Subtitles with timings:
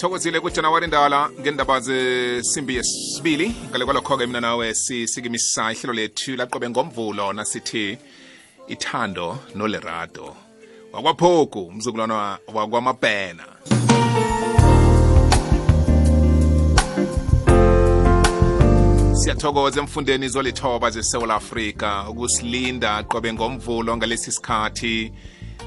[0.00, 3.54] sithokozile kujanawari ndala ngendaba zesimbi yesibili.
[3.70, 7.98] Ngale kwalokho-ke mina nawe sisikimisa ihlelo lethu laqobe ngomvulo nasithi
[8.68, 10.36] ithando nolerado
[10.92, 13.44] wakwaphogu umzukulwana wakwamabhena.
[19.14, 25.12] Siyathokoza emfundeni zolithoba zesewula afrika ukusilinda qobe ngomvulo ngalesi sikhathi.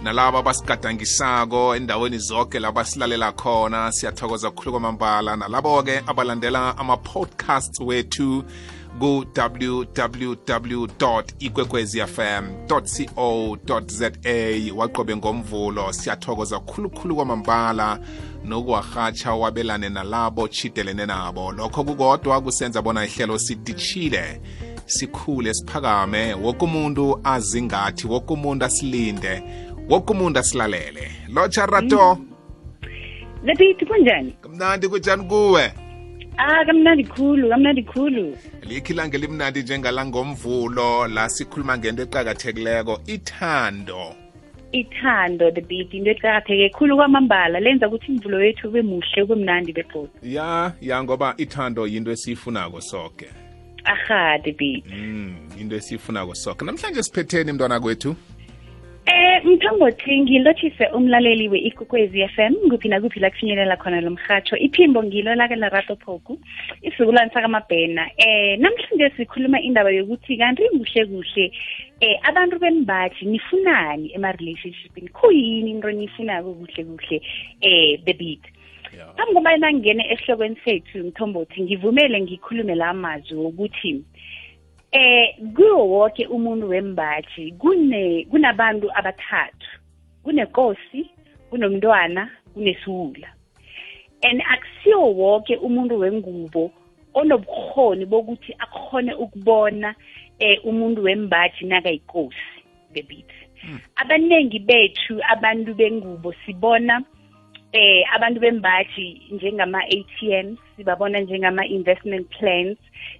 [0.04, 3.92] Nalabo abasigadangisako endaweni zonke la basilalela khona.
[3.92, 5.36] Siyathokoza kukhulu kwamambala.
[5.36, 8.44] Nalabo-ke abalandela ama-podcasts wethu
[9.00, 10.88] ku-www
[11.40, 12.82] ikwekwezfm co
[13.88, 14.12] za
[14.76, 15.94] waqobe ngomvulo.
[15.94, 18.00] Siyathokoza khulukhulu kwamambala.
[18.46, 21.52] Nokuwarhatsha wabelane nalabo chidelene nabo.
[21.52, 24.42] Lokho kukodwa kusenza bona ihlelo sidishile
[24.86, 26.34] sikhule siphakame.
[26.34, 29.44] Woke umuntu azingathi woke umuntu asilinde.
[29.90, 32.18] Woke umuntu asilalele lotsha rato
[33.44, 34.36] lepithi kunjani?
[34.42, 35.72] Kamnandi kunjani kuwe?
[36.38, 38.38] Ah kamnandi khulu kamnandi khulu.
[38.62, 44.16] Likho lange limnandi njengalangomvulo la sikhuluma ngento eqakathekileko ithando.
[44.72, 49.74] Ithando the beat into eqakatheke khulu kwamambala lenza ukuthi imvulo yethu ube muhle ube mnandi
[49.74, 53.28] begoda ya ya ngoba ithando yinto esiyifunako soke.
[53.86, 56.66] Aha the beat mm into esiyifunako soke.
[56.66, 58.16] Namhlanje siphetheni mntwana kwethu
[59.06, 65.36] Eh mthombothi ngilotshise umlaleli we-ikukwezi FM kuphi nakuphi la kufinyelela khona lo mhatsho iphimbo ngilo
[65.36, 66.40] lake larato phoku
[66.82, 68.10] isizukulwane sakamabhena.
[68.18, 71.52] Eh namhlanje sikhuluma indaba yokuthi kanti kuhle kuhle
[72.00, 75.10] eh abantu bembaji nifunani ema-relationshipini?
[75.10, 77.22] Khuyini into nifunako kuhle kuhle
[77.62, 78.44] eh beat?
[79.18, 84.04] Phambi koba nangene esihlokweni sethu mthombothi ngivumele ngikhulume la mazwi wokuthi
[84.94, 89.68] eh kuwo wonke umuntu wembaji kune kunabantu abathathu.
[90.24, 91.10] Kunenkosi
[91.50, 93.28] kunomntwana kunesiwula
[94.24, 96.72] and akusiyo wonke umuntu wengubo
[97.14, 99.96] onobukhoni bokuthi akhone ukubona
[100.40, 102.38] eh umuntu wembaji nakayikosi
[102.94, 103.44] bebithi.
[103.96, 107.04] Abaningi bethu abantu bengubo sibona
[107.74, 112.78] eh abantu bembaji njengama-ATMs sibabona njengama-investment plans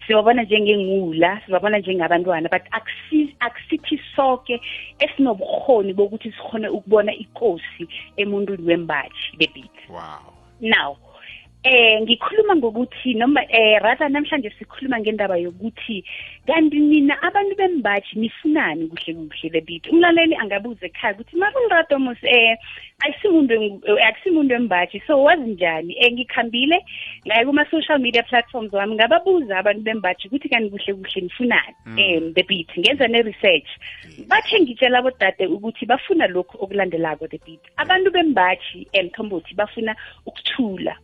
[0.08, 2.62] sibabona njengengula sibabona njengabantwana but
[3.40, 4.62] akusithi sonke
[5.00, 7.88] esinobukhoni bokuthi sikhone ukubona ikosi
[8.18, 10.34] emuntwini wembaji bebithi wow.
[10.62, 10.98] Now
[11.64, 16.04] eh ngikhuluma ngokuthi noma eh rather namhlanje sikhuluma ngendaba yokuthi
[16.48, 22.58] kanti nina abantu bembaji nifunani kuhle kuhle bebithi umlaleli angabuza ekhaya ukuthi marunrato mos eh
[23.04, 23.56] ayisimuntu
[24.08, 25.96] akusimuntu wembaji so wazi njani?
[26.00, 26.86] Eh ngikhambile
[27.28, 32.44] ngaye kuma-social media platforms wami ngababuza abantu bembaji ukuthi kanti kuhle kuhle nifunani um the
[32.44, 32.70] beat?
[32.78, 33.70] Ngenza ne-research.
[34.28, 37.62] Bathe ngitshela bodade ukuthi bafuna lokhu okulandelako the beat.
[37.78, 40.98] Abantu bembaji emthombothi bafuna ukuthula.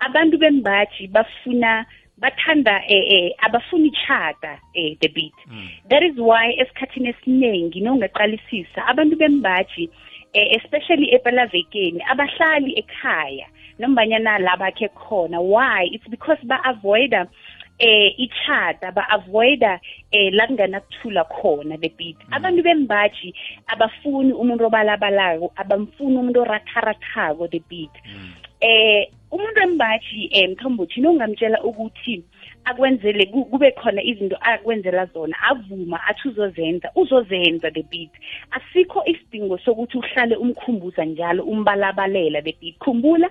[0.00, 1.86] Abantu bembaji bafuna
[2.18, 5.34] bathanda eh, eh abafuni ichata eh the beat.
[5.46, 5.68] Mm.
[5.90, 9.90] that is why esikhathini esiningi nongaqalisisa abantu bembaji
[10.32, 13.46] eh, especially epelavekeni abahlali ekhaya
[13.78, 15.40] nombanyana la bakhe khona.
[15.40, 15.88] Why?
[15.92, 17.28] It's because ba-avoida
[17.78, 19.80] eh ichata ba-avoida
[20.10, 22.34] eh la kunganakuthula khona the beat mm.
[22.34, 23.34] abantu bembaji
[23.66, 28.32] abafuni umuntu obalabalako abamfuni umuntu oratharathako the beat mm.
[28.60, 32.24] eh umuntu wembaji eh mthombothi nongamtshela ukuthi
[32.64, 38.10] akwenzele kube khona izinto akwenzela zona avuma athi uzozenza uzozenza the beat.
[38.50, 42.78] Asikho isidingo sokuthi uhlale umkhumbuza njalo umbalabalela the beat.
[42.78, 43.30] Khumbula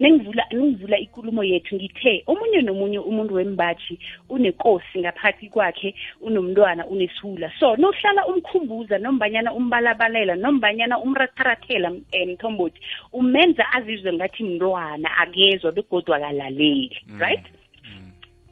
[0.00, 7.50] nengivula nengivula ikulumo yethu ngithe omunye nomunye umuntu wembaji unenkosi ngaphakathi kwakhe unomntwana unesula.
[7.60, 11.90] So nohlala umkhumbuza nombanyana umbalabalela nombanyana umratharathela
[12.26, 12.80] mthombothi
[13.12, 17.57] umenza azizwe ngathi mntwana akezwa begodwa akalaleli right?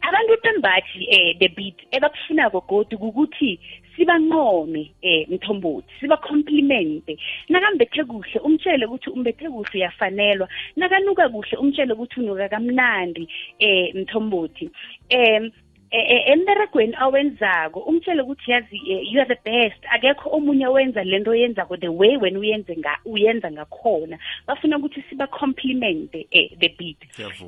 [0.06, 3.60] Abantu bembaji eh the beat ebakufunako godi kukuthi
[3.96, 7.04] sibanqome eh mthombothi siba compliment
[7.48, 10.48] nakambethe kuhle umtshele ukuthi umbethe kuhle uyafanelwa.
[10.76, 14.70] Nakanuka kuhle umtshele ukuthi unuka kamnandi eh mthombothi.
[15.08, 15.50] Em
[15.90, 19.84] emberegweni awenzako umtshele ukuthi yazi you are the best.
[19.90, 24.18] Akekho omunye owenza lento oyenzako the way wena uyenze nga uyenza ngakhona.
[24.46, 26.96] Bafuna ukuthi siba compliment eh, the beat.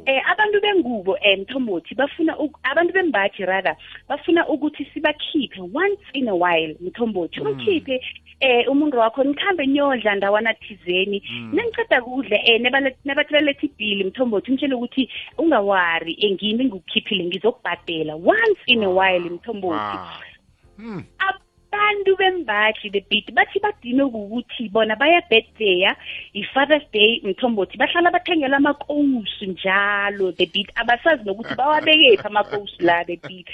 [0.06, 3.76] Eh abantu bengubo eh mthombothi bafuna abantu bembaji rather
[4.08, 7.40] bafuna ukuthi sibakhiphe once in a while mthombothi.
[7.40, 8.00] Umkhiphe
[8.40, 11.23] eh umuntu wakho nikhambe nyodla ndawana thizeni.
[11.52, 12.61] Nengiceda kudla eh
[13.05, 14.50] nebathileletha ibhili mthombothi.
[14.50, 18.17] Umtshele ukuthi ungawari engimi ngikukhiphile ngizokubhadela.
[18.28, 20.20] Once in a while mthombothi wow.
[20.76, 21.00] hmm.
[21.78, 25.86] Abantu bembaji the beat bathi badinwe ukuthi bona baya birthday
[26.34, 33.16] i-fathers day mthombothi bahlala bathengela amakousu njalo the beat abasazi nokuthi bawabekephi amakousu la the
[33.16, 33.46] beat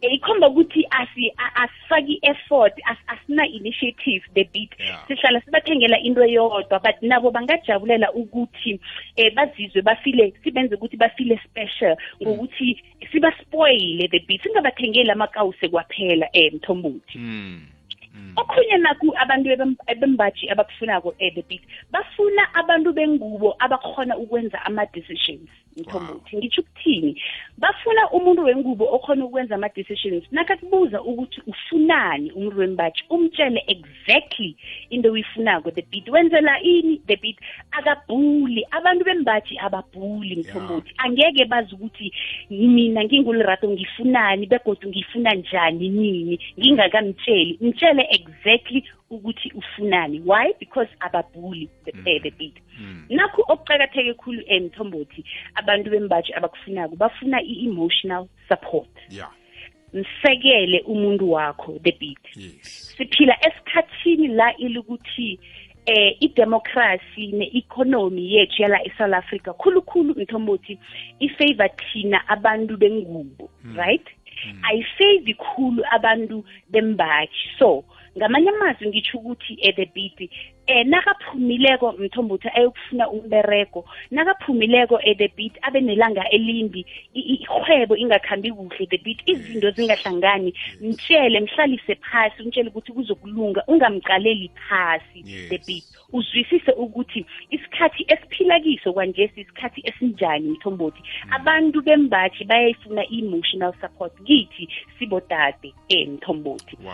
[0.00, 5.06] Eh, ikhomba ukuthi asi- a- asifaki i-effort as- asina-initiative the beat Yeah.
[5.08, 8.80] sihlala sibathengela into eyodwa but nabo bangajabulela ukuthi
[9.18, 12.82] um bazizwe bafile sibenze ukuthi bafile special ngokuthi
[13.12, 17.32] sibaspoile the beat singabathengeli amakawuse kwaphela um mthombothi Mm.
[17.32, 17.60] Mm.
[18.36, 25.48] Okhunye naku abantu bem- bembaji abakufunako eh the beat bafuna abantu bengubo abakhona ukwenza ama-decisions.
[25.76, 27.22] Mthombothi ngitsho ukuthini?
[27.58, 30.24] Bafuna umuntu wengubo okhona ukwenza ama-decisions.
[30.30, 34.56] Nakakubuza ukuthi ufunani umuntu wembaji umtshele exactly
[34.90, 35.70] into oyifunako.
[35.70, 37.00] The beat wenzela ini?
[37.06, 37.36] The beat
[37.70, 38.66] akabhuli.
[38.70, 42.12] Abantu bembaji ababhuli mthombothi angeke bazi ukuthi
[42.50, 46.38] mina ngingulirato ngifunani begodwa ngifuna njani nini?
[46.58, 47.58] Ngingakamtsheli.
[47.60, 50.20] Mtshele exactly ukuthi ufunani.
[50.24, 50.52] Why?
[50.58, 53.06] Because ababhuli the, eh, Mm.
[53.10, 55.24] nakho okuqakatheke khulu emthombothi
[55.54, 58.90] abantu bembaji abakufunako bafuna i-emotional support.
[59.10, 59.30] Yeah.
[59.92, 62.36] msekele umuntu wakho the beat.
[62.36, 62.94] Yes.
[62.96, 65.38] siphila esikhathini la ilukuthi
[65.86, 70.78] eh idemocracy ne-economy yethu yala eSouth Africa khulukhulu mthombothi
[71.20, 74.06] ifavor thina abantu bengubo right?
[74.62, 77.50] Ayifavor khulu abantu bembaji.
[77.58, 77.84] So
[78.18, 80.30] ngamanye amazwi ngitsho ukuthi eh, the beat
[80.66, 87.96] eh nakaphumileko mthombothi ayokufuna umbereko nakaphumileko eh, the beat abe nelanga elimbi i- i- ihwebo
[87.96, 90.54] ingakhambi kuhle the beat izinto zingahlangani.
[90.80, 95.48] Mtshele mhlalise phasi umtshele ukuthi kuzokulunga ungamqaleli phasi Yes.
[95.48, 95.84] the beat.
[96.12, 101.02] Uzwisise ukuthi isikhathi esiphila kiso kwanje isikhathi esinjani mthombothi.
[101.30, 104.68] Abantu bembaji bayayifuna i-emotional support kithi
[104.98, 106.76] sibodade eh mthombothi.
[106.84, 106.92] Wow.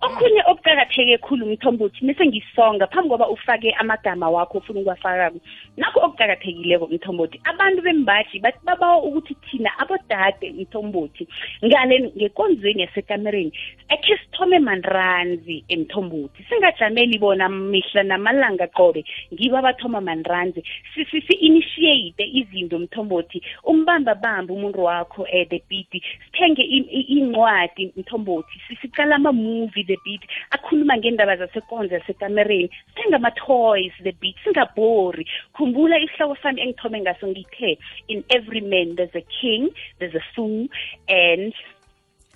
[0.00, 5.38] Okhunye okuqakatheke khulu mthombothi nese ngisonga phambi koba ufake amagama wakho ofuna ukuwafakako
[5.76, 11.28] nakho okuqakathekileko mthombothi abantu bembaji bathi babawa ukuthi thina abodade mthombothi
[11.64, 13.52] ngale ngekonzweni yasekamereni
[13.88, 16.44] ekhe sithome manranzi emthombothi.
[16.48, 20.62] Singajameli bona mihla namalanga qobe ngibo abathoma manranzi
[20.94, 23.42] Si- si- si-initiate izinto mthombothi.
[23.64, 25.90] Umbamba bamba umuntu wakho eh the beat
[26.24, 28.60] sithenge i- i- incwadi mthombothi.
[28.68, 30.22] Si- sicala ama-movie the beat
[30.56, 32.70] akhuluma ngendaba zasekonzo yasekamereni.
[32.88, 37.70] Sithenge ama-toys the beat singabhori khumbula isihloko sami engithome ngaso ngithe
[38.08, 40.66] in every man there's a king there's a fool
[41.08, 41.52] and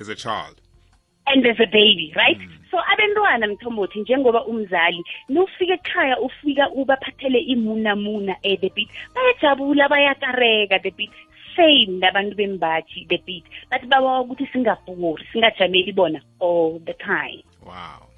[0.00, 0.56] As a child.
[1.30, 2.40] and there's a baby right?
[2.70, 10.78] So abantwana mthombothi njengoba umzali nofika ekhaya ufika ubaphathele imunamuna eh the beat bayajabula bayakareka
[10.82, 11.10] the beat.
[11.56, 18.08] Same nabantu bembaji the beat bathi babawa ukuthi singabhori singajameli bona all the time Wow.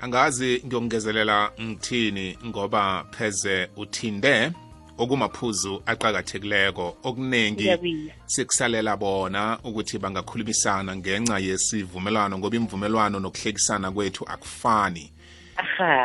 [0.00, 4.50] Angazi ngiyokungezelela ngithini ngoba pheze uthinde
[4.98, 8.12] okumaphuzu aqhakathekileko okuningi Ngiyabinga.
[8.26, 15.19] sekusalela bona ukuthi bangakhulumisana ngenxa yesivumelwano ngoba imvumelwano nokuhlekisana kwethu akufani aha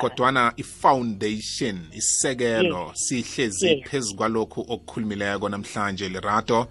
[0.02, 3.90] kodwana i-foundation isekelo sihlezi Yes.
[3.90, 6.68] phezu kwalokhu okukhulumileko namhlanje lerato.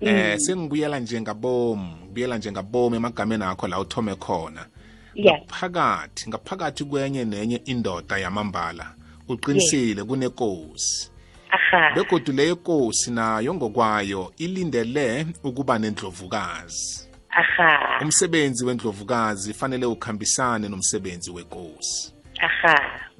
[0.00, 4.66] Eh sengibuyela njengabomu ngibuyela njengabomu emagameni akho la uthome khona.
[5.14, 5.40] Yeah.
[5.40, 8.94] ngaphakathi ngaphakathi kwenye nenye indoda yamambala
[9.28, 11.10] uqinisile kunekosi.
[11.50, 11.94] Aha.
[11.94, 17.08] Begodu leyo kosi nayo ngokwayo ilindele ukuba nendlovukazi.
[17.30, 17.98] Aha.
[18.02, 22.08] Umsebenzi wendlovukazi fanele ukhambisane nomsebenzi wekosi.
[22.08, 22.13] aha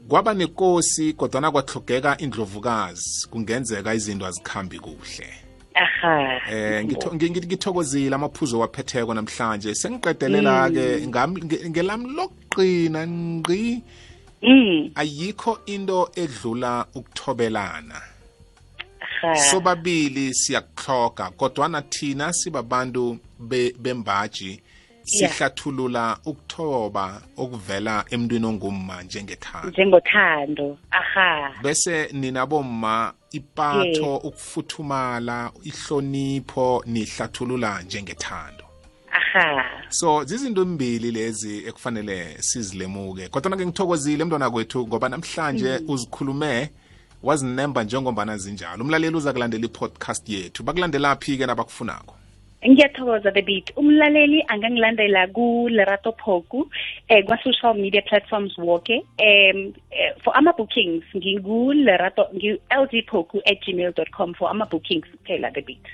[0.08, 5.28] kwaba nekosi kodwana kwahlogeka indlovukazi kungenzeka izinto azikhambi kuhle.
[5.74, 9.74] Aha eh ngitho- ngi- ngi- ngithokozile amaphuzo waphetheko namhlanje.
[9.74, 13.82] Sengiqedelela ke ngam- lokugqina ngelami lokuqina ngqi.
[14.94, 18.00] Ayikho into edlula ukuthobelana.
[19.50, 24.60] Sobabili siyakuhloga kodwana thina sibabantu be- bembaji
[25.04, 30.78] sihlathulula ukuthoba okuvela emntwini ongumma njengethando njengothando.
[30.90, 31.52] Aha.
[31.62, 38.64] Bese ninabomma ipatho ukufuthumala ihlonipho nihlathulula njengethando.
[39.12, 39.64] Aha.
[39.88, 43.28] So zizinto mbili lezi ekufanele sizilemuke.
[43.28, 45.84] Kodwa nake ngithokozile mntwana kwethu ngoba namhlanje mm.
[45.90, 46.70] uzikhulume
[47.22, 48.84] wazinemba njengombana zinjalo.
[48.84, 50.62] Umlaleli uza kulandela i-podcast yethu.
[50.62, 52.14] Bakulandelaphi ke nabakufunako
[52.68, 53.72] ngiyathokoza the beat.
[53.76, 56.70] Umlaleli angangilandela kulerato phoku
[57.08, 59.04] eh kwa-social media platforms woke.
[59.18, 65.86] Um eh, for ama-bookings ngikulerato ngiu-lg phoku at gmail com for ama-bookings kuphela the beat.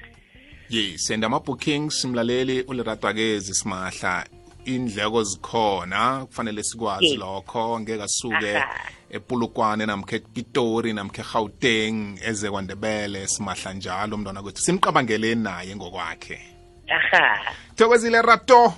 [0.69, 4.27] Ye senda ama-bookings mlaleli uleratwa-ke zisimahla
[4.65, 6.27] indleko zikhona.
[6.27, 7.81] Kufanele sikwazi lokho.
[7.81, 8.63] Ngeke asuke
[9.11, 14.63] epulukwane namkhe epitori namkhe egauteng ezekwandebele simahla njalo umntwana kwethu.
[14.63, 16.60] Simqabangeleni naye ngokwakhe.
[16.91, 17.41] aha.
[17.77, 18.75] Thokozile rato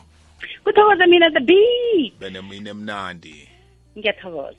[0.64, 2.12] kuthokoza mina the bee.
[2.20, 3.48] benemini emnandi.
[3.98, 4.56] Ngiyathokoza.